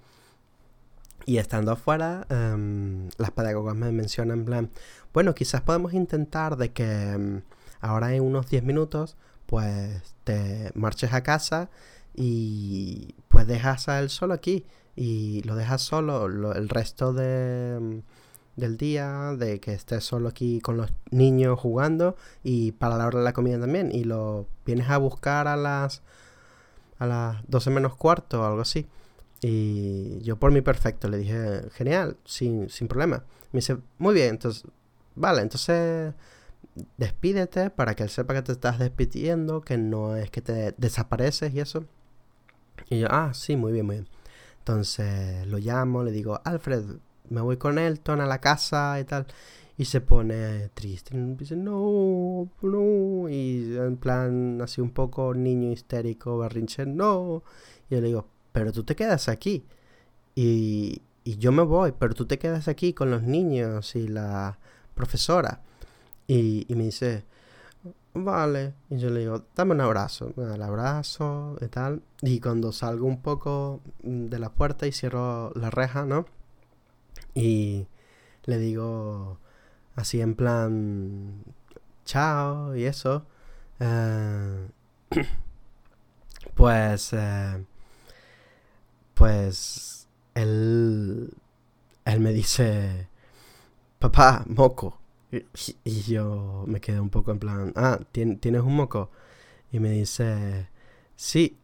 [1.28, 4.72] Y estando afuera, em, las pedagogas me mencionan, en plan,
[5.14, 7.42] bueno, quizás podemos intentar de que em,
[7.82, 11.70] ahora en unos 10 minutos, pues te marches a casa
[12.16, 18.04] y pues dejas a él solo aquí y lo dejas solo el resto de em,
[18.56, 23.20] del día, de que estés solo aquí con los niños jugando y para la hora
[23.20, 23.92] de la comida también.
[23.94, 26.04] Y lo vienes a buscar a las
[27.00, 28.88] a las 12 menos cuarto o algo así.
[29.42, 33.24] Y yo por mí perfecto, le dije, genial, sin, sin problema.
[33.52, 34.64] Me dice, muy bien, entonces,
[35.16, 36.14] vale, entonces
[36.98, 41.54] despídete para que él sepa que te estás despidiendo, que no es que te desapareces
[41.54, 41.86] y eso.
[42.90, 44.08] Y yo, ah, sí, muy bien, muy bien.
[44.60, 46.84] Entonces lo llamo, le digo, Alfred,
[47.30, 49.28] me voy con Elton a la casa y tal.
[49.78, 51.16] Y se pone triste.
[51.16, 53.30] Y dice, no, no.
[53.30, 57.44] Y en plan, así un poco niño histérico, berrinche, no.
[57.90, 59.64] Y yo le digo, pero tú te quedas aquí.
[60.34, 64.58] Y, y yo me voy, pero tú te quedas aquí con los niños y la
[64.96, 65.62] profesora.
[66.26, 67.24] Y, me dice,
[68.16, 68.74] vale.
[68.90, 70.34] Y yo le digo, dame un abrazo.
[70.38, 72.02] El abrazo y tal.
[72.22, 76.26] Y cuando salgo un poco de la puerta y cierro la reja, ¿no?
[77.36, 77.88] Y
[78.46, 79.38] le digo
[79.96, 81.44] así en plan,
[82.06, 83.26] chao y eso.
[83.80, 84.70] Eh,
[86.56, 87.66] pues, eh,
[89.18, 91.34] pues, él,
[92.06, 93.08] él me dice,
[94.00, 95.00] papá, moco.
[95.84, 99.10] Y, yo me quedé un poco en plan, ah, ¿tienes un moco?
[99.72, 100.70] Y me dice,
[101.16, 101.58] sí.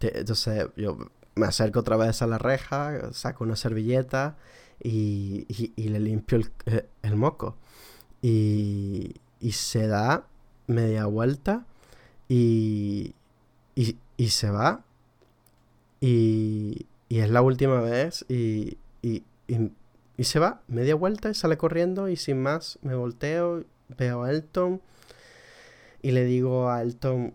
[0.00, 0.98] entonces yo
[1.34, 4.36] me acerco otra vez a la reja, saco una servilleta
[4.82, 6.50] y, le limpio el,
[7.02, 7.56] el moco.
[8.22, 10.26] Y, y, se da
[10.66, 11.66] media vuelta
[12.28, 13.14] y,
[13.74, 14.82] y se va.
[16.00, 22.08] Y, es la última vez y, y, y, se va, media vuelta y sale corriendo
[22.08, 23.64] y sin más me volteo,
[23.96, 24.82] veo a Elton
[26.02, 27.34] y le digo a Elton,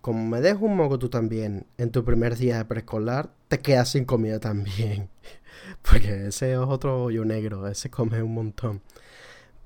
[0.00, 3.90] como me dejo un moco tú también en tu primer día de preescolar, te quedas
[3.90, 5.08] sin comida también.
[5.82, 8.82] Porque ese es otro hoyo negro, ese come un montón.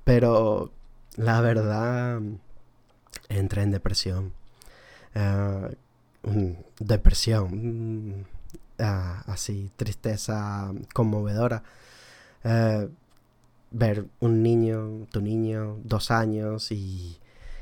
[0.03, 0.71] Pero
[1.15, 2.21] la verdad,
[3.29, 4.33] entré en depresión.
[5.15, 5.69] Ah,
[6.79, 8.27] depresión.
[8.79, 11.63] Ah, así, tristeza conmovedora.
[12.43, 12.89] Eh,
[13.71, 17.17] ver un niño, tu niño, dos años y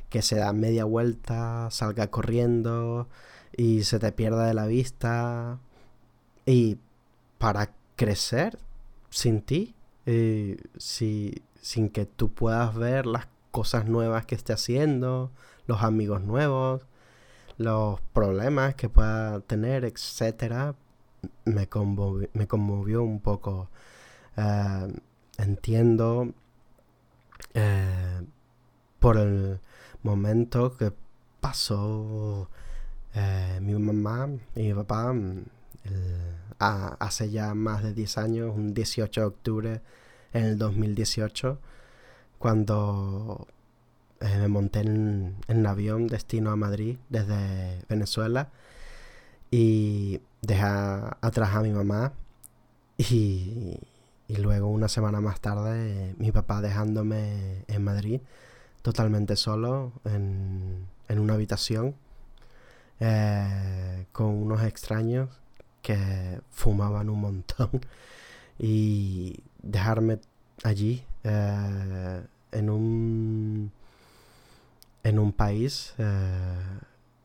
[0.09, 3.07] que se da media vuelta, salga corriendo
[3.55, 5.59] y se te pierda de la vista.
[6.45, 6.77] Y
[7.37, 8.59] para crecer
[9.09, 9.75] sin ti,
[10.05, 15.31] eh, si, sin que tú puedas ver las cosas nuevas que esté haciendo,
[15.67, 16.81] los amigos nuevos,
[17.57, 20.75] los problemas que pueda tener, etcétera,
[21.45, 23.69] me, conmovió, un poco.
[24.37, 24.93] Eh,
[25.37, 26.33] entiendo
[27.53, 28.21] eh,
[28.99, 29.59] por el
[30.03, 30.91] momento que
[31.41, 32.49] pasó
[33.13, 35.13] eh, mi mamá y mi papá
[36.59, 39.81] hace ya más de 10 años, un 18 de octubre
[40.33, 41.59] en el 2018,
[42.39, 43.47] cuando
[44.21, 48.49] me monté en, en, avión destino a Madrid desde Venezuela
[49.51, 52.13] y dejé atrás a mi mamá
[52.97, 53.79] y,
[54.27, 58.21] luego una semana más tarde mi papá dejándome en Madrid
[58.81, 61.95] totalmente solo en, una habitación
[62.99, 65.29] eh, con unos extraños
[65.81, 67.69] que fumaban un montón
[68.59, 70.19] y dejarme
[70.63, 73.71] allí eh, en un
[75.05, 76.57] en un país eh,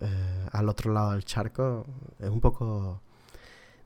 [0.01, 1.87] eh, al otro lado del charco
[2.19, 3.01] es un poco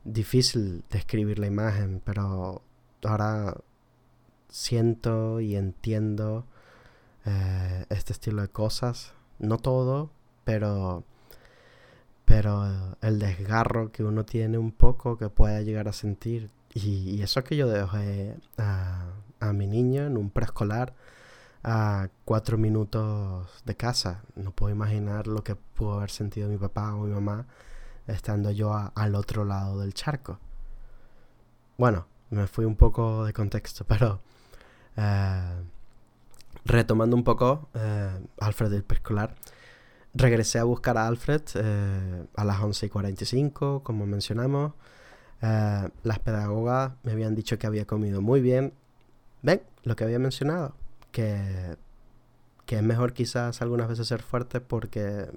[0.03, 2.63] difícil describir la imagen, pero
[3.05, 3.57] ahora
[4.49, 6.45] siento y entiendo
[7.25, 9.13] eh, este estilo de cosas.
[9.39, 10.11] No todo,
[10.45, 11.05] pero
[12.25, 16.51] pero el desgarro que uno tiene un poco que puede llegar a sentir.
[16.75, 19.07] Y, eso es que yo dejé a,
[19.41, 20.95] a mi niño en un preescolar
[21.65, 24.23] a cuatro minutos de casa.
[24.37, 27.47] No puedo imaginar lo que pudo haber sentido mi papá o mi mamá
[28.07, 30.39] estando yo al otro lado del charco.
[31.79, 34.21] Bueno, me fui un poco de contexto, pero
[34.97, 35.63] eh,
[36.65, 39.35] retomando un poco eh, Alfred el preescolar,
[40.13, 44.75] regresé a buscar a Alfred eh, a las 11 y 45, como mencionamos.
[45.41, 48.75] las pedagogas me habían dicho que había comido muy bien.
[49.43, 49.63] ¿Ven?
[49.85, 50.75] Lo que había mencionado
[51.15, 51.77] que,
[52.67, 55.29] es mejor quizás algunas veces ser fuerte porque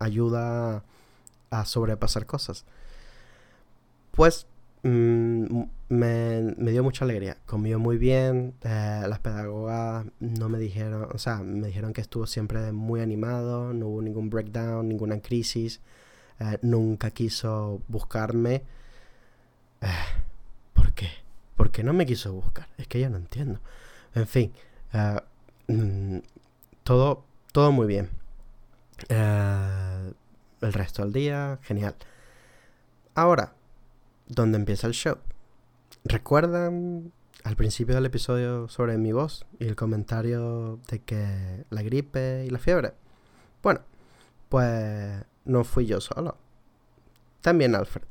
[0.00, 0.82] ayuda
[1.50, 2.64] a sobrepasar cosas.
[4.10, 4.48] Pues
[4.82, 11.18] mm, me, dio mucha alegría, comió muy bien, eh, las pedagogas no me dijeron, o
[11.18, 15.80] sea, me dijeron que estuvo siempre muy animado, no hubo ningún breakdown, ninguna crisis,
[16.40, 18.64] eh, nunca quiso buscarme.
[19.82, 19.86] Eh,
[20.74, 21.08] ¿Por qué?
[21.56, 22.68] ¿Por qué no me quiso buscar?
[22.76, 23.60] Es que yo no entiendo.
[24.14, 24.52] En fin,
[24.92, 25.24] Ah,
[25.68, 26.18] mm,
[26.82, 28.10] todo, todo muy bien.
[29.10, 30.10] Ah,
[30.60, 31.96] el resto del día, genial.
[33.14, 33.54] Ahora,
[34.28, 35.16] ¿dónde empieza el show?
[36.04, 37.12] ¿Recuerdan
[37.44, 42.50] al principio del episodio sobre mi voz y el comentario de que la gripe y
[42.50, 42.92] la fiebre?
[43.62, 43.80] Bueno,
[44.48, 46.36] pues no fui yo solo.
[47.40, 48.04] También Alfred.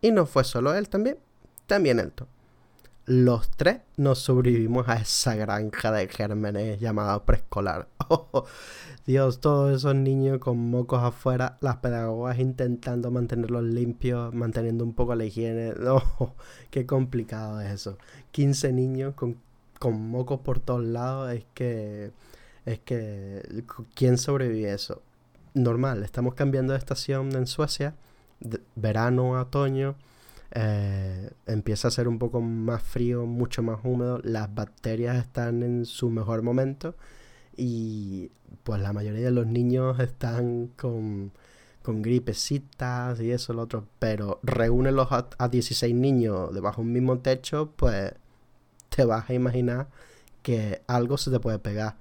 [0.00, 1.18] Y no fue solo él también.
[1.66, 2.28] También Elton
[3.06, 7.88] los tres nos sobrevivimos a esa granja de gérmenes llamada preescolar.
[8.08, 8.44] Oh,
[9.04, 15.16] Dios, todos esos niños con mocos afuera, las pedagogas intentando mantenerlos limpios, manteniendo un poco
[15.16, 15.72] la higiene.
[15.88, 16.34] Oh,
[16.70, 17.98] qué complicado es eso.
[18.30, 19.38] 15 niños con,
[19.80, 22.12] con mocos por todos lados, es que...
[22.64, 23.64] Es que...
[23.94, 25.02] ¿Quién sobrevive eso?
[25.54, 27.94] Normal, estamos cambiando de estación en Suecia,
[28.76, 29.96] verano a otoño
[30.52, 35.84] eh, empieza a ser un poco más frío, mucho más húmedo, las bacterias están en
[35.84, 36.94] su mejor momento
[37.56, 38.30] y
[38.62, 41.32] pues la mayoría de los niños están con,
[41.82, 46.92] con gripecitas y eso, lo otro, pero reúnelos a, a 16 niños debajo de un
[46.92, 48.12] mismo techo, pues
[48.88, 49.88] te vas a imaginar
[50.42, 51.96] que algo se te puede pegar.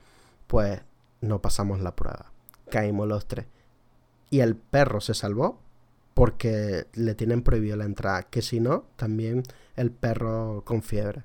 [0.48, 0.82] Pues
[1.22, 2.32] no pasamos la prueba.
[2.70, 3.48] Caímos los tres.
[4.30, 5.60] Y el perro se salvó
[6.16, 8.24] porque le tienen prohibido la entrada.
[8.24, 9.43] Que si no, también
[9.76, 11.24] el perro con fiebre.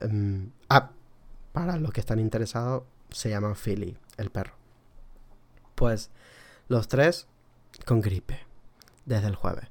[0.00, 0.92] Em, ah,
[1.52, 4.54] para los que están interesados, se llama Philly, el perro.
[5.74, 6.10] Pues
[6.68, 7.26] los tres
[7.84, 8.38] con gripe
[9.06, 9.68] desde el jueves.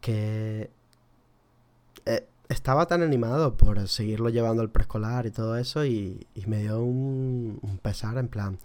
[0.00, 0.70] Que
[2.06, 6.80] eh, estaba tan animado por seguirlo llevando al preescolar y todo eso y, me dio
[6.80, 8.58] un, pesar en plan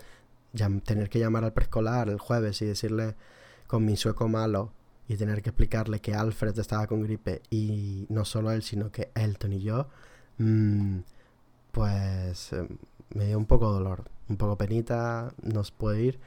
[0.54, 3.16] ya, tener que llamar al preescolar el jueves y decirle
[3.68, 4.72] con mi sueco malo
[5.08, 9.12] y tener que explicarle que Alfred estaba con gripe y no solo él sino que
[9.16, 9.88] Elton y yo
[10.38, 11.00] mm,
[11.72, 12.68] pues eh,
[13.14, 16.20] me dio un poco dolor un poco penita no se puede ir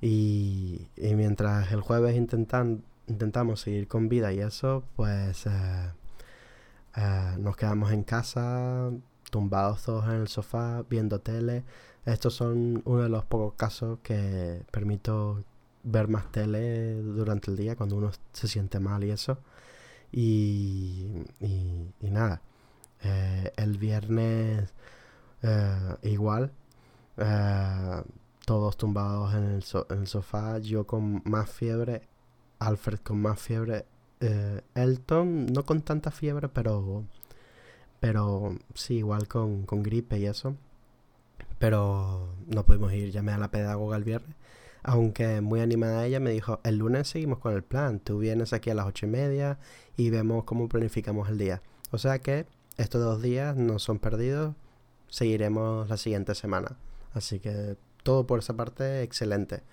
[0.00, 5.90] y, mientras el jueves intentan, intentamos seguir con vida y eso pues eh,
[6.96, 8.90] eh, nos quedamos en casa,
[9.30, 11.64] tumbados todos en el sofá, viendo tele.
[12.04, 15.42] Estos son uno de los pocos casos que permito
[15.86, 19.38] ver más tele durante el día cuando uno se siente mal y eso.
[20.12, 22.42] Y, y, nada,
[23.02, 24.72] eh, el viernes
[25.42, 26.52] eh, igual,
[28.44, 32.02] todos tumbados en el, en el sofá, yo con más fiebre,
[32.58, 33.86] Alfred con más fiebre
[34.20, 37.04] eh, Elton, no con tanta fiebre, pero,
[38.00, 40.56] pero sí, igual con, gripe y eso.
[41.58, 44.36] Pero no pudimos ir, llamé a la pedagoga el viernes.
[44.88, 48.70] Aunque muy animada ella me dijo, el lunes seguimos con el plan, tú vienes aquí
[48.70, 49.58] a las ocho y media
[49.96, 51.60] y vemos cómo planificamos el día.
[51.90, 54.54] O sea que estos dos días no son perdidos,
[55.08, 56.76] seguiremos la siguiente semana.
[57.14, 59.64] Así que todo por esa parte excelente.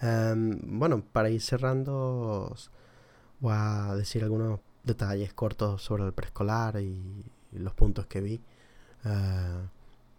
[0.00, 2.56] Em, bueno, para ir cerrando
[3.40, 8.40] voy a decir algunos detalles cortos sobre el preescolar y, los puntos que vi.
[9.04, 9.68] Eh,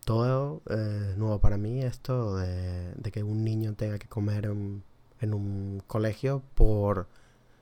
[0.09, 4.83] todo es nuevo para mí esto de, que un niño tenga que comer en,
[5.21, 7.07] un colegio por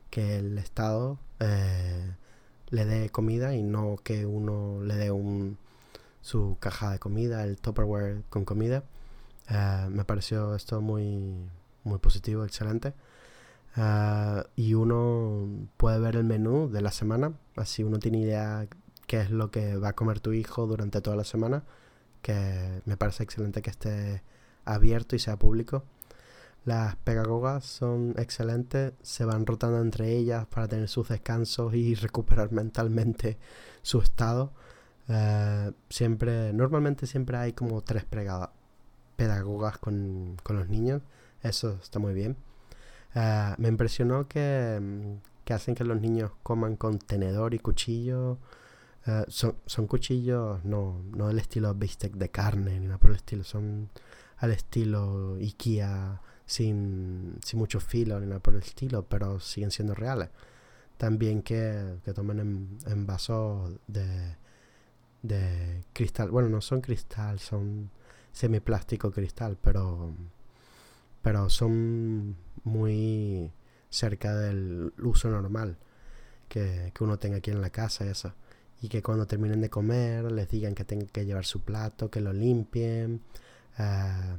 [0.09, 2.15] que el Estado eh,
[2.69, 5.57] le dé comida y no que uno le dé un,
[6.21, 8.85] su caja de comida, el Tupperware con comida.
[9.49, 11.49] Eh, me pareció esto muy,
[11.83, 12.93] muy positivo, excelente.
[14.55, 18.67] Y uno puede ver el menú de la semana, así uno tiene idea
[19.05, 21.63] qué es lo que va a comer tu hijo durante toda la semana,
[22.27, 24.21] que me parece excelente que esté
[24.65, 25.85] abierto y sea público.
[26.65, 32.51] Las pedagogas son excelentes, se van rotando entre ellas para tener sus descansos y recuperar
[32.51, 33.37] mentalmente
[33.81, 34.51] su estado.
[35.07, 38.03] Ah, siempre, normalmente siempre hay como tres
[39.15, 41.01] pedagogas con, con los niños,
[41.43, 42.35] eso está muy bien.
[43.15, 44.25] Ah, me impresionó mm,
[45.45, 48.37] que, hacen que los niños coman con tenedor y cuchillo.
[49.05, 53.17] Ah, son, son, cuchillos no, no del estilo bistec de carne ni nada por el
[53.17, 53.89] estilo, son
[54.37, 59.95] al estilo IKEA sin, sin mucho filo ni nada por el estilo, pero siguen siendo
[59.95, 60.29] reales.
[60.97, 64.35] También que, que tomen en, vasos de,
[65.21, 66.31] de cristal.
[66.31, 67.91] Bueno, no son cristal, son
[68.31, 70.13] semiplástico cristal, pero
[71.27, 73.51] pero son muy
[73.89, 75.77] cerca del uso normal
[76.47, 78.33] que, uno tenga aquí en la casa y eso.
[78.81, 82.21] Y que cuando terminen de comer les digan que tengan que llevar su plato, que
[82.21, 83.21] lo limpien,
[83.79, 84.37] eh,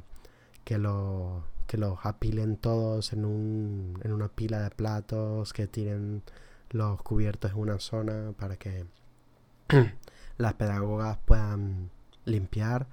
[0.63, 6.23] que, lo, que los apilen todos en, un, en una pila de platos, que tiren
[6.69, 8.85] los cubiertos en una zona para que
[10.37, 11.89] las pedagogas puedan
[12.25, 12.87] limpiar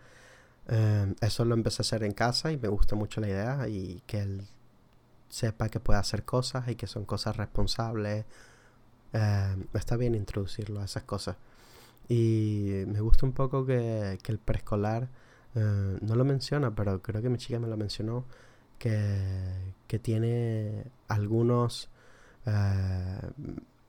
[0.69, 4.03] Em, eso lo empecé a hacer en casa y me gusta mucho la idea y
[4.07, 4.47] que él
[5.29, 8.25] sepa que puede hacer cosas y que son cosas responsables.
[9.17, 11.37] Em, está bien introducirlo a esas cosas.
[12.09, 15.09] Y me gusta un poco que, el preescolar
[15.55, 18.25] eh, no lo menciona, pero creo que mi chica me lo mencionó,
[18.79, 21.89] que, tiene algunos
[22.45, 23.21] eh,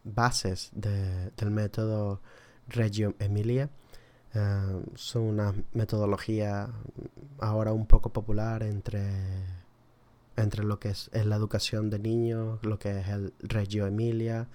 [0.06, 2.22] bases del método
[2.70, 3.70] Reggio Emilia
[4.34, 6.70] eh, son una metodología
[7.40, 9.04] ahora un poco popular entre,
[10.38, 14.48] entre lo que es, la educación de niños, lo que es el Reggio Emilia,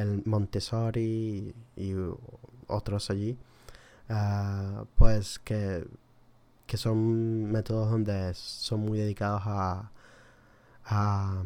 [0.00, 1.94] el Montessori y,
[2.66, 3.38] otros allí.
[4.08, 5.86] Eh, pues que,
[6.66, 9.92] que son métodos donde son muy dedicados a,
[10.86, 11.42] a,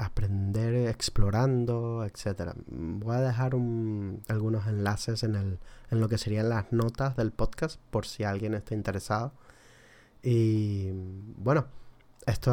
[0.00, 2.54] aprender explorando, etcétera.
[2.66, 5.58] Voy a dejar algunos enlaces en, el,
[5.90, 9.32] en lo que serían las notas del podcast por si alguien está interesado.
[10.22, 10.90] Y
[11.36, 11.66] bueno,
[12.26, 12.52] esto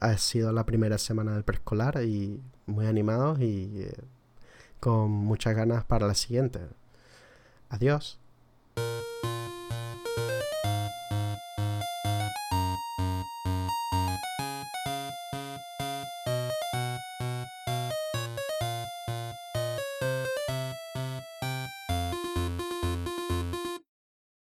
[0.00, 3.92] ha, sido la primera semana del preescolar y muy animados y eh,
[4.80, 6.60] con muchas ganas para la siguiente.
[7.68, 8.19] Adiós.